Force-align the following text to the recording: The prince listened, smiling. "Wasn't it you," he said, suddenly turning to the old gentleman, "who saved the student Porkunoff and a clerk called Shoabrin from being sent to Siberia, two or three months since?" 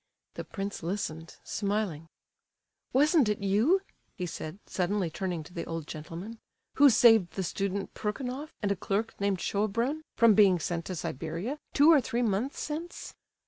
The 0.33 0.43
prince 0.43 0.81
listened, 0.81 1.35
smiling. 1.43 2.07
"Wasn't 2.91 3.29
it 3.29 3.37
you," 3.37 3.83
he 4.15 4.25
said, 4.25 4.57
suddenly 4.65 5.11
turning 5.11 5.43
to 5.43 5.53
the 5.53 5.63
old 5.65 5.85
gentleman, 5.85 6.39
"who 6.77 6.89
saved 6.89 7.33
the 7.33 7.43
student 7.43 7.93
Porkunoff 7.93 8.49
and 8.63 8.71
a 8.71 8.75
clerk 8.75 9.15
called 9.19 9.37
Shoabrin 9.37 10.01
from 10.17 10.33
being 10.33 10.57
sent 10.57 10.85
to 10.85 10.95
Siberia, 10.95 11.59
two 11.75 11.91
or 11.91 12.01
three 12.01 12.23
months 12.23 12.59
since?" 12.59 13.13